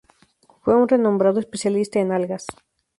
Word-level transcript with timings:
Fue 0.63 0.73
un 0.75 0.87
renombrado 0.89 1.39
especialista 1.39 1.99
en 1.99 2.11
algas. 2.11 2.47